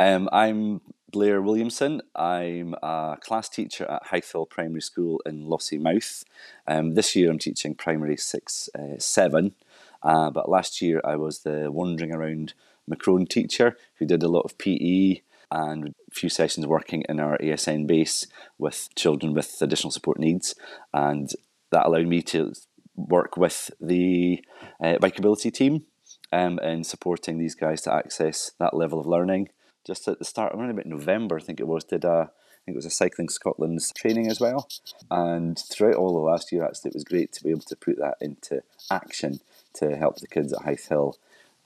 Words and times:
Um, 0.00 0.30
I'm 0.32 0.80
Blair 1.12 1.42
Williamson. 1.42 2.00
I'm 2.16 2.74
a 2.82 3.18
class 3.20 3.50
teacher 3.50 3.84
at 3.84 4.06
Hythe 4.06 4.48
Primary 4.48 4.80
School 4.80 5.20
in 5.26 5.44
Lossiemouth. 5.44 6.24
Um, 6.66 6.94
this 6.94 7.14
year 7.14 7.30
I'm 7.30 7.38
teaching 7.38 7.74
primary 7.74 8.16
six, 8.16 8.70
uh, 8.74 8.96
seven, 8.96 9.54
uh, 10.02 10.30
but 10.30 10.48
last 10.48 10.80
year 10.80 11.02
I 11.04 11.16
was 11.16 11.40
the 11.40 11.70
wandering 11.70 12.14
around 12.14 12.54
McCrone 12.90 13.28
teacher 13.28 13.76
who 13.98 14.06
did 14.06 14.22
a 14.22 14.28
lot 14.28 14.46
of 14.46 14.56
PE 14.56 15.20
and 15.50 15.88
a 15.88 16.14
few 16.14 16.30
sessions 16.30 16.66
working 16.66 17.04
in 17.06 17.20
our 17.20 17.36
ASN 17.36 17.86
base 17.86 18.26
with 18.56 18.88
children 18.96 19.34
with 19.34 19.60
additional 19.60 19.90
support 19.90 20.18
needs, 20.18 20.54
and 20.94 21.30
that 21.72 21.84
allowed 21.84 22.06
me 22.06 22.22
to 22.22 22.54
work 22.96 23.36
with 23.36 23.70
the 23.78 24.42
uh, 24.82 24.94
bikeability 24.94 25.52
team 25.52 25.84
um, 26.32 26.58
in 26.60 26.84
supporting 26.84 27.36
these 27.36 27.54
guys 27.54 27.82
to 27.82 27.92
access 27.92 28.52
that 28.58 28.72
level 28.72 28.98
of 28.98 29.06
learning. 29.06 29.50
Just 29.86 30.06
at 30.08 30.18
the 30.18 30.24
start, 30.24 30.54
around 30.54 30.70
about 30.70 30.86
November, 30.86 31.38
I 31.38 31.42
think 31.42 31.60
it 31.60 31.66
was, 31.66 31.84
did 31.84 32.04
a 32.04 32.30
I 32.60 32.62
think 32.64 32.74
it 32.74 32.76
was 32.76 32.86
a 32.86 32.90
Cycling 32.90 33.30
Scotland's 33.30 33.90
training 33.92 34.28
as 34.28 34.38
well. 34.38 34.68
And 35.10 35.58
throughout 35.58 35.94
all 35.94 36.12
the 36.12 36.30
last 36.30 36.52
year, 36.52 36.64
actually, 36.64 36.90
it 36.90 36.94
was 36.94 37.04
great 37.04 37.32
to 37.32 37.42
be 37.42 37.50
able 37.50 37.62
to 37.62 37.76
put 37.76 37.96
that 37.98 38.16
into 38.20 38.62
action 38.90 39.40
to 39.74 39.96
help 39.96 40.18
the 40.18 40.26
kids 40.26 40.52
at 40.52 40.62
Hythehill 40.62 41.16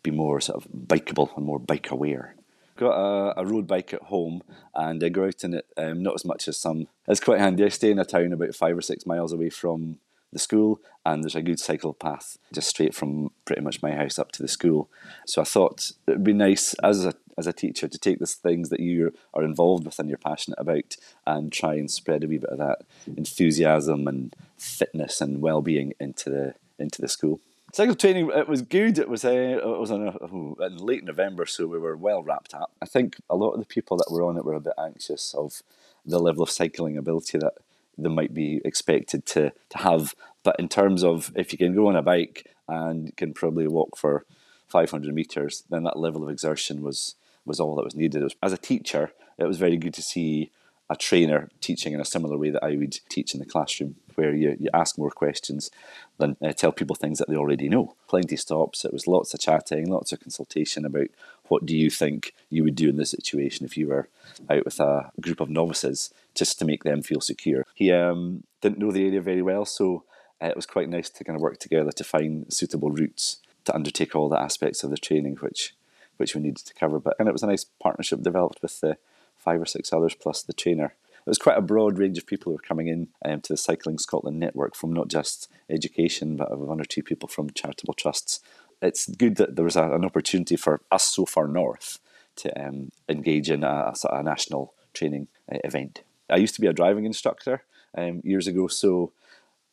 be 0.04 0.12
more 0.12 0.40
sort 0.40 0.64
of 0.64 0.70
bikeable 0.70 1.36
and 1.36 1.44
more 1.44 1.58
bike 1.58 1.90
aware. 1.90 2.36
Got 2.76 2.92
a, 2.92 3.40
a 3.40 3.46
road 3.46 3.66
bike 3.66 3.92
at 3.92 4.02
home 4.02 4.42
and 4.74 5.02
I 5.02 5.08
go 5.08 5.24
out 5.24 5.42
in 5.42 5.54
it, 5.54 5.66
um, 5.76 6.02
not 6.02 6.14
as 6.14 6.24
much 6.24 6.46
as 6.46 6.56
some. 6.56 6.86
It's 7.08 7.20
quite 7.20 7.40
handy. 7.40 7.64
I 7.64 7.68
stay 7.70 7.90
in 7.90 7.98
a 7.98 8.04
town 8.04 8.32
about 8.32 8.54
five 8.54 8.76
or 8.76 8.82
six 8.82 9.04
miles 9.04 9.32
away 9.32 9.50
from 9.50 9.98
the 10.32 10.38
school, 10.38 10.80
and 11.06 11.22
there's 11.22 11.36
a 11.36 11.42
good 11.42 11.60
cycle 11.60 11.94
path 11.94 12.36
just 12.52 12.68
straight 12.68 12.94
from 12.94 13.30
pretty 13.44 13.62
much 13.62 13.82
my 13.82 13.92
house 13.92 14.18
up 14.18 14.32
to 14.32 14.42
the 14.42 14.48
school. 14.48 14.90
So 15.26 15.40
I 15.40 15.44
thought 15.44 15.92
it 16.06 16.12
would 16.12 16.24
be 16.24 16.32
nice 16.32 16.74
as 16.82 17.04
a 17.04 17.14
as 17.36 17.46
a 17.46 17.52
teacher 17.52 17.88
to 17.88 17.98
take 17.98 18.18
these 18.18 18.34
things 18.34 18.68
that 18.70 18.80
you 18.80 19.12
are 19.32 19.42
involved 19.42 19.84
with 19.84 19.98
and 19.98 20.08
you're 20.08 20.18
passionate 20.18 20.58
about 20.58 20.96
and 21.26 21.52
try 21.52 21.74
and 21.74 21.90
spread 21.90 22.24
a 22.24 22.28
wee 22.28 22.38
bit 22.38 22.50
of 22.50 22.58
that 22.58 22.82
enthusiasm 23.16 24.06
and 24.06 24.34
fitness 24.56 25.20
and 25.20 25.40
well-being 25.40 25.92
into 26.00 26.30
the 26.30 26.54
into 26.78 27.00
the 27.00 27.08
school. 27.08 27.40
Cycle 27.72 27.96
training 27.96 28.30
it 28.32 28.48
was 28.48 28.62
good. 28.62 28.98
It 28.98 29.08
was 29.08 29.24
uh, 29.24 29.30
it 29.30 29.64
was 29.64 29.90
in, 29.90 30.06
a, 30.06 30.64
in 30.64 30.76
late 30.76 31.04
November, 31.04 31.44
so 31.44 31.66
we 31.66 31.78
were 31.78 31.96
well 31.96 32.22
wrapped 32.22 32.54
up. 32.54 32.70
I 32.80 32.86
think 32.86 33.16
a 33.28 33.36
lot 33.36 33.50
of 33.50 33.58
the 33.58 33.66
people 33.66 33.96
that 33.96 34.10
were 34.10 34.24
on 34.24 34.36
it 34.36 34.44
were 34.44 34.54
a 34.54 34.60
bit 34.60 34.74
anxious 34.78 35.34
of 35.34 35.62
the 36.06 36.20
level 36.20 36.42
of 36.42 36.50
cycling 36.50 36.96
ability 36.96 37.38
that 37.38 37.54
they 37.96 38.08
might 38.08 38.34
be 38.34 38.60
expected 38.64 39.26
to, 39.26 39.52
to 39.70 39.78
have. 39.78 40.14
But 40.42 40.56
in 40.58 40.68
terms 40.68 41.02
of 41.02 41.32
if 41.34 41.52
you 41.52 41.58
can 41.58 41.74
go 41.74 41.88
on 41.88 41.96
a 41.96 42.02
bike 42.02 42.54
and 42.68 43.16
can 43.16 43.32
probably 43.34 43.66
walk 43.66 43.96
for 43.96 44.24
500 44.68 45.14
meters, 45.14 45.64
then 45.70 45.84
that 45.84 45.98
level 45.98 46.22
of 46.22 46.30
exertion 46.30 46.82
was 46.82 47.16
was 47.44 47.60
all 47.60 47.76
that 47.76 47.84
was 47.84 47.94
needed. 47.94 48.22
Was, 48.22 48.34
as 48.42 48.52
a 48.52 48.58
teacher, 48.58 49.12
it 49.38 49.44
was 49.44 49.58
very 49.58 49.76
good 49.76 49.94
to 49.94 50.02
see 50.02 50.50
a 50.90 50.96
trainer 50.96 51.48
teaching 51.60 51.94
in 51.94 52.00
a 52.00 52.04
similar 52.04 52.36
way 52.36 52.50
that 52.50 52.62
I 52.62 52.76
would 52.76 52.98
teach 53.08 53.32
in 53.32 53.40
the 53.40 53.46
classroom, 53.46 53.96
where 54.16 54.34
you, 54.34 54.56
you 54.60 54.68
ask 54.74 54.98
more 54.98 55.10
questions 55.10 55.70
than 56.18 56.36
uh, 56.42 56.52
tell 56.52 56.72
people 56.72 56.94
things 56.94 57.18
that 57.18 57.28
they 57.28 57.36
already 57.36 57.68
know. 57.68 57.96
Plenty 58.06 58.36
stops. 58.36 58.84
It 58.84 58.92
was 58.92 59.06
lots 59.06 59.32
of 59.32 59.40
chatting, 59.40 59.88
lots 59.88 60.12
of 60.12 60.20
consultation 60.20 60.84
about 60.84 61.08
what 61.48 61.64
do 61.64 61.74
you 61.76 61.88
think 61.88 62.34
you 62.50 62.64
would 62.64 62.74
do 62.74 62.90
in 62.90 62.96
this 62.96 63.10
situation 63.10 63.64
if 63.64 63.76
you 63.76 63.88
were 63.88 64.08
out 64.50 64.64
with 64.64 64.78
a 64.78 65.10
group 65.20 65.40
of 65.40 65.48
novices, 65.48 66.12
just 66.34 66.58
to 66.58 66.64
make 66.66 66.84
them 66.84 67.02
feel 67.02 67.20
secure. 67.20 67.64
He 67.74 67.90
um, 67.90 68.44
didn't 68.60 68.78
know 68.78 68.92
the 68.92 69.06
area 69.06 69.22
very 69.22 69.42
well, 69.42 69.64
so 69.64 70.04
uh, 70.42 70.46
it 70.46 70.56
was 70.56 70.66
quite 70.66 70.90
nice 70.90 71.08
to 71.08 71.24
kind 71.24 71.36
of 71.36 71.42
work 71.42 71.58
together 71.58 71.92
to 71.92 72.04
find 72.04 72.52
suitable 72.52 72.90
routes 72.90 73.38
to 73.64 73.74
undertake 73.74 74.14
all 74.14 74.28
the 74.28 74.38
aspects 74.38 74.84
of 74.84 74.90
the 74.90 74.98
training 74.98 75.36
which 75.36 75.74
which 76.16 76.34
we 76.34 76.40
needed 76.40 76.64
to 76.64 76.74
cover. 76.74 76.98
But 76.98 77.16
and 77.18 77.28
it 77.28 77.32
was 77.32 77.42
a 77.42 77.48
nice 77.48 77.64
partnership 77.64 78.22
developed 78.22 78.60
with 78.62 78.80
the 78.80 78.96
five 79.36 79.60
or 79.60 79.66
six 79.66 79.92
others 79.92 80.14
plus 80.14 80.42
the 80.42 80.52
trainer. 80.52 80.94
It 81.26 81.30
was 81.30 81.38
quite 81.38 81.56
a 81.56 81.62
broad 81.62 81.98
range 81.98 82.18
of 82.18 82.26
people 82.26 82.50
who 82.50 82.56
were 82.56 82.68
coming 82.68 82.86
in 82.88 83.08
um, 83.24 83.40
to 83.42 83.54
the 83.54 83.56
Cycling 83.56 83.98
Scotland 83.98 84.38
network 84.38 84.74
from 84.74 84.92
not 84.92 85.08
just 85.08 85.50
education, 85.70 86.36
but 86.36 86.56
one 86.58 86.80
or 86.80 86.84
two 86.84 87.02
people 87.02 87.28
from 87.28 87.48
charitable 87.50 87.94
trusts. 87.94 88.40
It's 88.82 89.08
good 89.08 89.36
that 89.36 89.56
there 89.56 89.64
was 89.64 89.76
a, 89.76 89.90
an 89.92 90.04
opportunity 90.04 90.56
for 90.56 90.82
us 90.90 91.04
so 91.04 91.24
far 91.24 91.48
north 91.48 91.98
to 92.36 92.60
um, 92.60 92.90
engage 93.08 93.50
in 93.50 93.64
a, 93.64 93.94
a, 94.10 94.22
national 94.22 94.74
training 94.92 95.28
uh, 95.50 95.58
event. 95.64 96.02
I 96.28 96.36
used 96.36 96.54
to 96.56 96.60
be 96.60 96.66
a 96.66 96.72
driving 96.72 97.06
instructor 97.06 97.62
um, 97.96 98.20
years 98.24 98.46
ago, 98.46 98.66
so 98.66 99.12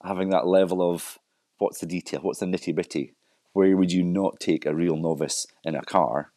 having 0.03 0.29
that 0.29 0.47
level 0.47 0.81
of 0.81 1.19
what's 1.57 1.79
the 1.79 1.85
detail, 1.85 2.21
what's 2.21 2.39
the 2.39 2.45
nitty 2.45 2.73
bitty, 2.73 3.13
where 3.53 3.75
would 3.75 3.91
you 3.91 4.03
not 4.03 4.39
take 4.39 4.65
a 4.65 4.75
real 4.75 4.95
novice 4.95 5.47
in 5.63 5.75
a 5.75 5.81
car 5.81 6.31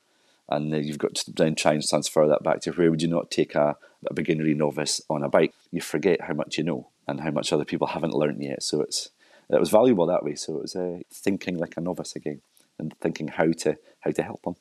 and 0.49 0.73
then 0.73 0.85
you've 0.85 0.99
got 0.99 1.15
to 1.15 1.33
then 1.33 1.55
try 1.55 1.73
and 1.73 1.87
transfer 1.87 2.27
that 2.27 2.43
back 2.43 2.61
to 2.61 2.73
where 2.73 2.91
would 2.91 3.03
you 3.03 3.09
not 3.09 3.31
take 3.31 3.55
a, 3.55 3.77
a 4.07 4.15
beginnery 4.15 4.55
novice 4.55 5.01
on 5.09 5.23
a 5.23 5.29
bike? 5.29 5.55
You 5.71 5.81
forget 5.81 6.23
how 6.23 6.35
much 6.35 6.59
you 6.59 6.65
know 6.65 6.89
and 7.09 7.21
how 7.21 7.31
much 7.31 7.53
other 7.53 7.65
people 7.65 7.89
haven't 7.89 8.15
learned 8.15 8.43
yet. 8.43 8.63
So 8.63 8.81
it's 8.81 9.11
it 9.51 9.61
was 9.61 9.71
valuable 9.71 10.07
that 10.07 10.25
way. 10.25 10.35
So 10.35 10.57
it 10.57 10.63
was 10.63 10.77
uh, 10.77 11.01
thinking 11.13 11.59
like 11.59 11.77
a 11.77 11.81
novice 11.81 12.17
again 12.17 12.41
and 12.79 12.95
thinking 13.01 13.29
how 13.29 13.53
to 13.53 13.79
how 14.01 14.11
to 14.11 14.23
help 14.23 14.43
them. 14.43 14.57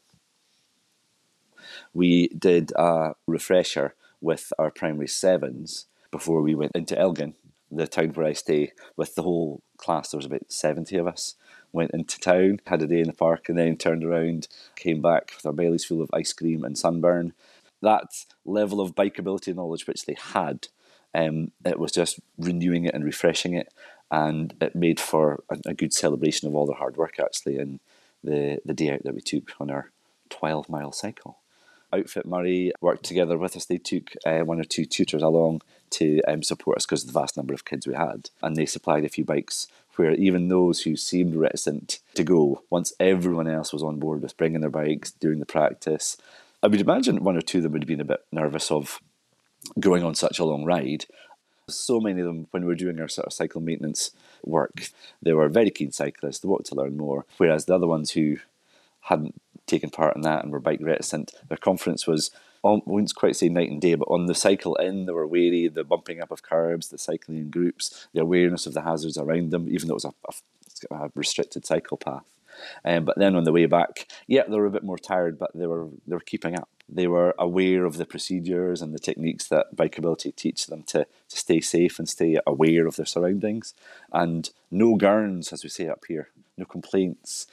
We 1.94 2.28
did 2.30 2.72
a 2.76 3.16
refresher 3.28 3.96
with 4.22 4.54
our 4.58 4.72
primary 4.72 5.08
sevens 5.08 5.86
before 6.12 6.42
we 6.42 6.56
went 6.56 6.76
into 6.76 6.98
Elgin, 6.98 7.34
the 7.72 7.88
town 7.88 8.10
where 8.10 8.28
I 8.28 8.34
stay, 8.34 8.72
with 8.96 9.16
the 9.16 9.24
whole 9.24 9.62
class. 9.78 10.12
There 10.12 10.18
was 10.18 10.26
about 10.26 10.52
seventy 10.52 10.98
of 10.98 11.08
us 11.08 11.36
went 11.74 11.92
into 11.92 12.20
town, 12.20 12.62
had 12.68 12.82
a 12.82 12.88
day 12.88 13.00
in 13.02 13.08
the 13.08 13.14
park, 13.14 13.50
and 13.50 13.58
then 13.58 13.76
turned 13.76 14.04
around, 14.04 14.48
came 14.76 15.02
back 15.02 15.34
with 15.36 15.46
our 15.46 15.52
bellies 15.52 15.84
full 15.84 16.02
of 16.02 16.10
ice 16.14 16.32
cream 16.32 16.64
and 16.64 16.78
sunburn. 16.78 17.34
That 17.82 18.26
level 18.46 18.80
of 18.80 18.96
bikeability 18.96 19.54
knowledge 19.54 19.88
which 19.88 20.06
they 20.06 20.16
had, 20.18 20.68
um, 21.14 21.52
it 21.66 21.80
was 21.80 21.92
just 21.92 22.20
renewing 22.38 22.86
it 22.86 22.94
and 22.94 23.04
refreshing 23.04 23.54
it, 23.54 23.74
and 24.10 24.54
it 24.62 24.76
made 24.76 25.00
for 25.00 25.44
a, 25.50 25.58
a 25.66 25.74
good 25.74 25.94
celebration 25.94 26.48
of 26.48 26.56
all 26.56 26.66
their 26.66 26.78
hard 26.78 26.96
work 26.96 27.20
actually. 27.20 27.58
And 27.58 27.80
the 28.24 28.60
the 28.64 28.74
day 28.74 28.92
out 28.92 29.04
that 29.04 29.16
we 29.16 29.22
took 29.22 29.52
on 29.60 29.70
our 29.70 29.92
twelve 30.30 30.70
mile 30.70 30.94
cycle. 30.94 31.40
Outfit 31.94 32.26
Moray 32.26 32.72
worked 32.82 33.04
together 33.04 33.38
with 33.38 33.56
us. 33.56 33.66
They 33.66 33.78
took 33.78 34.14
uh, 34.26 34.40
one 34.40 34.60
or 34.60 34.64
two 34.64 34.86
tutors 34.86 35.22
along 35.22 35.62
to 35.92 36.22
um, 36.28 36.44
support 36.44 36.78
us 36.78 36.86
because 36.86 37.04
of 37.04 37.14
the 37.14 37.20
vast 37.20 37.38
number 37.38 37.54
of 37.54 37.66
kids 37.66 37.86
we 37.86 37.94
had, 37.94 38.30
and 38.42 38.56
they 38.56 38.66
supplied 38.66 39.06
a 39.06 39.10
few 39.10 39.24
bikes 39.24 39.68
where 39.96 40.14
even 40.14 40.48
those 40.48 40.82
who 40.82 40.96
seemed 40.96 41.36
reticent 41.36 42.00
to 42.16 42.24
go, 42.24 42.64
once 42.70 42.94
everyone 43.00 43.48
else 43.48 43.72
was 43.72 43.84
on 43.84 44.00
board 44.00 44.22
with 44.22 44.36
bringing 44.38 44.62
their 44.62 44.70
bikes, 44.70 45.12
doing 45.12 45.40
the 45.40 45.46
practice, 45.46 46.18
I 46.64 46.68
would 46.68 46.82
imagine 46.82 47.24
one 47.24 47.38
or 47.38 47.42
two 47.42 47.60
of 47.60 47.64
them 47.64 47.74
would 47.74 47.84
have 47.84 47.88
been 47.88 48.02
a 48.02 48.06
bit 48.06 48.26
nervous 48.32 48.72
of 48.72 49.00
going 49.80 50.04
on 50.04 50.16
such 50.16 50.40
a 50.40 50.46
long 50.46 50.66
ride. 50.66 51.06
So 51.70 52.00
many 52.00 52.22
of 52.22 52.26
them, 52.26 52.48
when 52.52 52.64
we 52.64 52.70
were 52.70 52.76
doing 52.76 53.00
our 53.00 53.08
sort 53.08 53.28
of 53.28 53.34
cycle 53.34 53.62
maintenance 53.62 54.12
work, 54.44 54.90
they 55.22 55.34
were 55.34 55.48
very 55.48 55.70
keen 55.70 55.92
cyclists, 55.92 56.40
they 56.40 56.50
wanted 56.50 56.66
to 56.68 56.76
learn 56.76 56.98
more, 56.98 57.26
whereas 57.38 57.66
the 57.66 57.76
other 57.76 57.88
ones 57.88 58.12
who 58.12 58.38
hadn't 59.02 59.40
taken 59.74 59.90
part 59.90 60.16
in 60.16 60.22
that 60.22 60.44
and 60.44 60.52
were 60.52 60.60
bike 60.60 60.80
reticent, 60.82 61.34
their 61.50 61.58
confidence 61.58 62.06
was 62.06 62.32
I 62.66 62.80
wouldn't 62.86 63.14
quite 63.16 63.36
say 63.36 63.50
night 63.50 63.70
and 63.70 63.82
day, 63.82 63.96
but 63.96 64.08
on 64.08 64.28
the 64.28 64.36
cycle 64.36 64.76
in, 64.76 65.06
they 65.06 65.12
were 65.12 65.28
wary, 65.28 65.68
the 65.68 65.84
bumping 65.84 66.22
up 66.22 66.32
of 66.32 66.44
curbs, 66.44 66.88
the 66.88 66.98
cycling 66.98 67.38
in 67.38 67.50
groups, 67.50 68.08
the 68.14 68.22
awareness 68.22 68.66
of 68.66 68.74
the 68.74 68.84
hazards 68.84 69.18
around 69.18 69.52
them, 69.52 69.68
even 69.70 69.88
though 69.88 69.96
it 69.96 70.04
was 70.04 70.06
a, 70.06 70.14
a, 70.94 70.96
a 70.96 71.12
restricted 71.14 71.66
cycle 71.66 71.98
path. 71.98 72.24
Um, 72.86 73.04
but 73.04 73.18
then 73.18 73.36
on 73.36 73.44
the 73.44 73.52
way 73.52 73.66
back, 73.66 74.08
yeah, 74.28 74.44
they 74.48 74.56
were 74.56 74.68
a 74.68 74.72
bit 74.72 74.84
more 74.84 74.98
tired, 74.98 75.38
but 75.38 75.52
they 75.56 75.68
were 75.68 75.88
they 76.08 76.16
were 76.16 76.22
keeping 76.22 76.56
up. 76.56 76.70
They 76.88 77.08
were 77.08 77.34
aware 77.40 77.86
of 77.86 77.98
the 77.98 78.06
procedures 78.06 78.82
and 78.82 78.94
the 78.94 79.00
techniques 79.00 79.48
that 79.48 79.76
bikeability 79.76 80.36
teach 80.36 80.68
them 80.68 80.84
to, 80.84 81.06
to 81.30 81.38
stay 81.38 81.60
safe 81.62 81.98
and 81.98 82.08
stay 82.08 82.38
aware 82.46 82.86
of 82.86 82.96
their 82.96 83.06
surroundings. 83.06 83.74
And 84.12 84.50
no 84.70 84.96
girns, 84.96 85.52
as 85.52 85.64
we 85.64 85.70
say 85.70 85.88
up 85.88 86.04
here, 86.08 86.30
no 86.58 86.66
complaints, 86.66 87.48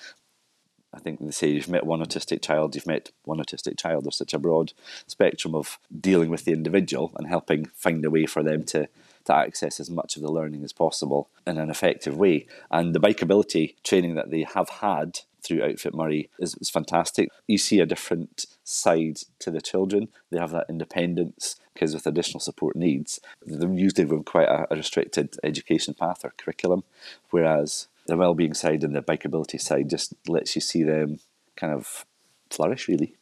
I 0.93 0.99
think 0.99 1.21
they 1.21 1.31
say 1.31 1.49
you've 1.49 1.69
met 1.69 1.87
one 1.87 2.01
autistic 2.01 2.43
child, 2.43 2.75
you've 2.75 2.87
met 2.87 3.11
one 3.25 3.39
autistic 3.39 3.79
child. 3.79 4.05
There's 4.05 4.17
such 4.17 4.35
a 4.35 4.39
broad 4.39 4.73
spectrum 5.07 5.55
of 5.55 5.79
dealing 6.01 6.31
with 6.31 6.45
the 6.45 6.53
individual 6.53 7.13
and 7.17 7.29
helping 7.29 7.67
find 7.75 8.05
a 8.05 8.11
way 8.11 8.27
for 8.27 8.43
them 8.43 8.65
to, 8.65 8.89
to 9.27 9.35
access 9.35 9.79
as 9.79 9.89
much 9.89 10.17
of 10.17 10.23
the 10.23 10.33
learning 10.33 10.65
as 10.65 10.73
possible 10.73 11.29
in 11.47 11.59
an 11.59 11.71
effective 11.71 12.17
way. 12.17 12.47
And 12.71 12.95
the 12.95 13.01
bikeability 13.01 13.77
training 13.85 14.15
that 14.17 14.31
they 14.31 14.43
have 14.43 14.69
had 14.69 15.21
through 15.43 15.63
Outfit 15.63 15.95
Moray 15.95 16.29
is, 16.39 16.55
is 16.57 16.71
fantastic. 16.71 17.29
You 17.47 17.59
see 17.59 17.81
a 17.81 17.87
different 17.87 18.47
side 18.65 19.21
to 19.39 19.51
the 19.51 19.61
children. 19.61 20.09
They 20.31 20.39
have 20.39 20.51
that 20.53 20.67
independence, 20.69 21.57
kids 21.75 21.95
with 21.95 22.07
additional 22.07 22.41
support 22.41 22.77
needs. 22.77 23.21
They're 23.45 23.73
usually 23.73 24.05
going 24.05 24.25
quite 24.25 24.49
a, 24.49 24.67
a 24.73 24.77
restricted 24.77 25.37
education 25.43 25.95
path 25.95 26.25
or 26.25 26.35
curriculum, 26.37 26.85
whereas 27.31 27.89
the 28.11 28.17
well-being 28.17 28.55
side 28.55 28.83
and 28.85 28.95
the 28.95 29.03
bikeability 29.03 29.61
side 29.61 29.89
just 29.89 30.15
lets 30.29 30.55
you 30.55 30.61
see 30.61 30.83
them 30.83 31.21
kind 31.57 31.73
of 31.73 32.05
flourish 32.51 32.89
really. 32.89 33.15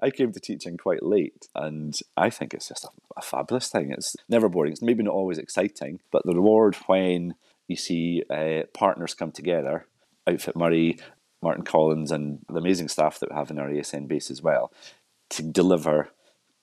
I 0.00 0.10
came 0.10 0.32
to 0.32 0.40
teaching 0.40 0.76
quite 0.76 1.04
late, 1.04 1.46
and 1.54 1.96
I 2.16 2.28
think 2.28 2.52
it's 2.52 2.68
just 2.68 2.84
a, 2.84 2.88
a, 3.16 3.22
fabulous 3.22 3.68
thing. 3.68 3.92
It's 3.92 4.16
never 4.28 4.48
boring. 4.48 4.72
It's 4.72 4.82
maybe 4.82 5.04
not 5.04 5.14
always 5.14 5.38
exciting, 5.38 6.00
but 6.10 6.26
the 6.26 6.34
reward 6.34 6.74
when 6.86 7.36
you 7.68 7.76
see 7.76 8.24
uh, 8.28 8.62
partners 8.74 9.14
come 9.14 9.30
together, 9.30 9.86
Outfit 10.26 10.56
Moray, 10.56 10.96
Martin 11.40 11.62
Collins, 11.62 12.10
and 12.10 12.40
the 12.48 12.58
amazing 12.58 12.88
staff 12.88 13.20
that 13.20 13.30
we 13.30 13.36
have 13.36 13.52
in 13.52 13.60
our 13.60 13.68
ASN 13.68 14.08
base 14.08 14.28
as 14.28 14.42
well, 14.42 14.72
to 15.30 15.42
deliver 15.44 16.10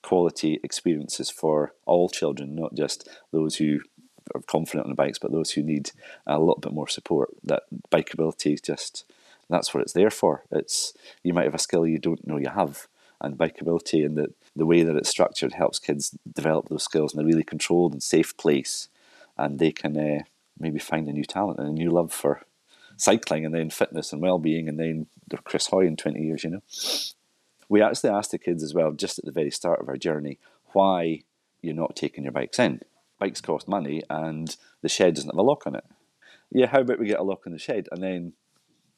quality 0.02 0.60
experiences 0.62 1.30
for 1.30 1.72
all 1.86 2.10
children, 2.10 2.54
not 2.54 2.74
just 2.74 3.08
those 3.32 3.56
who 3.56 3.80
are 4.34 4.42
confident 4.42 4.84
on 4.84 4.90
the 4.90 4.96
bikes, 4.96 5.18
but 5.18 5.32
those 5.32 5.52
who 5.52 5.62
need 5.62 5.92
a 6.26 6.38
little 6.38 6.60
bit 6.60 6.72
more 6.72 6.88
support. 6.88 7.30
That 7.42 7.64
bikeability 7.90 8.54
is 8.54 8.60
just 8.60 9.04
that's 9.48 9.74
what 9.74 9.82
it's 9.82 9.92
there 9.92 10.10
for. 10.10 10.44
It's 10.50 10.94
you 11.22 11.34
might 11.34 11.44
have 11.44 11.54
a 11.54 11.58
skill 11.58 11.86
you 11.86 11.98
don't 11.98 12.26
know 12.26 12.36
you 12.38 12.50
have, 12.50 12.86
and 13.20 13.36
bikeability 13.36 14.04
and 14.04 14.16
the 14.16 14.32
the 14.54 14.66
way 14.66 14.82
that 14.82 14.96
it's 14.96 15.08
structured 15.08 15.54
helps 15.54 15.78
kids 15.78 16.16
develop 16.32 16.68
those 16.68 16.84
skills 16.84 17.14
in 17.14 17.20
a 17.20 17.24
really 17.24 17.44
controlled 17.44 17.92
and 17.92 18.02
safe 18.02 18.36
place, 18.36 18.88
and 19.36 19.58
they 19.58 19.72
can 19.72 19.96
uh, 19.96 20.22
maybe 20.58 20.78
find 20.78 21.08
a 21.08 21.12
new 21.12 21.24
talent 21.24 21.58
and 21.58 21.68
a 21.68 21.72
new 21.72 21.90
love 21.90 22.12
for 22.12 22.42
cycling, 22.96 23.44
and 23.44 23.54
then 23.54 23.70
fitness 23.70 24.12
and 24.12 24.20
well-being, 24.20 24.68
and 24.68 24.78
then 24.78 25.06
they're 25.28 25.40
Chris 25.42 25.68
Hoy 25.68 25.86
in 25.86 25.96
twenty 25.96 26.22
years. 26.22 26.44
You 26.44 26.50
know, 26.50 26.62
we 27.68 27.82
actually 27.82 28.10
asked 28.10 28.32
the 28.32 28.38
kids 28.38 28.62
as 28.62 28.74
well, 28.74 28.92
just 28.92 29.18
at 29.18 29.24
the 29.24 29.32
very 29.32 29.50
start 29.50 29.80
of 29.80 29.88
our 29.88 29.96
journey, 29.96 30.38
why 30.72 31.22
you're 31.62 31.74
not 31.74 31.96
taking 31.96 32.24
your 32.24 32.32
bikes 32.32 32.58
in. 32.58 32.80
Bikes 33.20 33.40
cost 33.40 33.68
money, 33.68 34.02
and 34.10 34.56
the 34.82 34.88
shed 34.88 35.14
doesn't 35.14 35.30
have 35.30 35.38
a 35.38 35.42
lock 35.42 35.66
on 35.66 35.76
it. 35.76 35.84
Yeah, 36.50 36.66
how 36.66 36.80
about 36.80 36.98
we 36.98 37.06
get 37.06 37.20
a 37.20 37.22
lock 37.22 37.46
on 37.46 37.52
the 37.52 37.58
shed, 37.58 37.88
and 37.92 38.02
then 38.02 38.32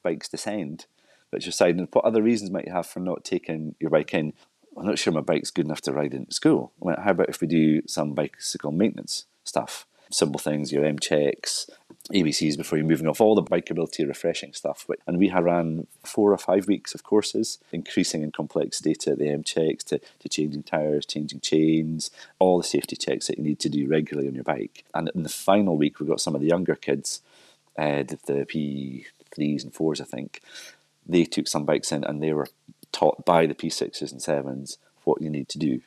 bikes 0.01 0.29
descend. 0.29 0.87
But 1.29 1.45
you're 1.45 1.69
And 1.69 1.87
what 1.91 2.05
other 2.05 2.21
reasons 2.21 2.51
might 2.51 2.67
you 2.67 2.73
have 2.73 2.87
for 2.87 2.99
not 2.99 3.23
taking 3.23 3.75
your 3.79 3.89
bike 3.89 4.13
in? 4.13 4.33
I'm 4.77 4.85
not 4.85 4.97
sure 4.97 5.13
my 5.13 5.21
bike's 5.21 5.51
good 5.51 5.65
enough 5.65 5.81
to 5.81 5.93
ride 5.93 6.13
into 6.13 6.33
school. 6.33 6.73
Well, 6.79 6.97
how 7.03 7.11
about 7.11 7.29
if 7.29 7.41
we 7.41 7.47
do 7.47 7.81
some 7.87 8.13
bicycle 8.13 8.71
maintenance 8.71 9.25
stuff? 9.43 9.85
Simple 10.11 10.39
things, 10.39 10.71
your 10.71 10.85
M 10.85 10.99
checks, 10.99 11.69
ABCs 12.11 12.57
before 12.57 12.77
you're 12.77 12.87
moving 12.87 13.07
off, 13.07 13.21
all 13.21 13.33
the 13.33 13.41
bikeability 13.41 14.05
refreshing 14.05 14.53
stuff. 14.53 14.85
And 15.07 15.17
we 15.17 15.31
ran 15.31 15.87
four 16.03 16.33
or 16.33 16.37
five 16.37 16.67
weeks 16.67 16.93
of 16.93 17.03
courses, 17.03 17.59
increasing 17.71 18.23
in 18.23 18.31
complexity 18.31 18.93
to 18.95 19.15
the 19.15 19.29
M 19.29 19.41
checks, 19.41 19.85
to, 19.85 19.99
to 20.19 20.29
changing 20.29 20.63
tyres, 20.63 21.05
changing 21.05 21.39
chains, 21.39 22.11
all 22.39 22.57
the 22.57 22.63
safety 22.65 22.97
checks 22.97 23.27
that 23.27 23.37
you 23.37 23.43
need 23.43 23.59
to 23.59 23.69
do 23.69 23.87
regularly 23.87 24.27
on 24.27 24.35
your 24.35 24.43
bike. 24.43 24.83
And 24.93 25.09
in 25.15 25.23
the 25.23 25.29
final 25.29 25.77
week, 25.77 25.99
we 25.99 26.07
got 26.07 26.19
some 26.19 26.35
of 26.35 26.41
the 26.41 26.47
younger 26.47 26.75
kids, 26.75 27.21
uh, 27.77 28.03
did 28.03 28.19
the 28.25 28.45
P3s 28.45 29.63
and 29.63 29.73
4s, 29.73 30.01
I 30.01 30.05
think. 30.05 30.41
They 31.05 31.23
took 31.23 31.47
some 31.47 31.63
bikes 31.63 31.93
in 31.93 32.03
and 32.03 32.21
they 32.21 32.33
were 32.33 32.49
taught 32.91 33.23
by 33.23 33.45
the 33.45 33.55
P6s 33.55 34.11
and 34.11 34.19
7s 34.19 34.77
what 35.05 35.21
you 35.21 35.29
need 35.29 35.47
to 35.49 35.57
do. 35.57 35.81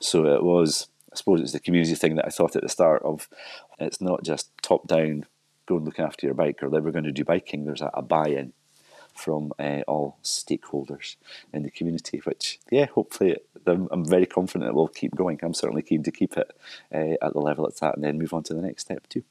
So 0.00 0.26
it 0.26 0.42
was, 0.42 0.88
I 1.12 1.16
suppose 1.16 1.40
it's 1.40 1.52
the 1.52 1.60
community 1.60 1.94
thing 1.94 2.16
that 2.16 2.26
I 2.26 2.30
thought 2.30 2.56
at 2.56 2.62
the 2.62 2.68
start 2.68 3.02
of 3.04 3.28
it's 3.78 4.00
not 4.00 4.24
just 4.24 4.50
top 4.60 4.86
down, 4.88 5.26
go 5.66 5.76
and 5.76 5.84
look 5.84 5.98
after 5.98 6.26
your 6.26 6.34
bike 6.34 6.62
or 6.62 6.70
that 6.70 6.82
we're 6.82 6.90
going 6.90 7.04
to 7.04 7.12
do 7.12 7.24
biking. 7.24 7.64
There's 7.64 7.80
a, 7.80 7.90
a 7.94 8.02
buy 8.02 8.28
in 8.28 8.52
from 9.14 9.52
uh, 9.58 9.82
all 9.86 10.18
stakeholders 10.22 11.16
in 11.52 11.62
the 11.62 11.70
community, 11.70 12.20
which, 12.24 12.58
yeah, 12.70 12.86
hopefully 12.86 13.36
I'm, 13.66 13.88
I'm 13.90 14.04
very 14.04 14.26
confident 14.26 14.68
it 14.68 14.74
will 14.74 14.88
keep 14.88 15.14
going. 15.14 15.38
I'm 15.42 15.54
certainly 15.54 15.82
keen 15.82 16.02
to 16.02 16.10
keep 16.10 16.36
it 16.36 16.50
uh, 16.92 17.24
at 17.24 17.32
the 17.32 17.40
level 17.40 17.66
it's 17.66 17.82
at 17.82 17.94
and 17.94 18.04
then 18.04 18.18
move 18.18 18.34
on 18.34 18.42
to 18.44 18.54
the 18.54 18.62
next 18.62 18.82
step 18.82 19.08
too. 19.08 19.22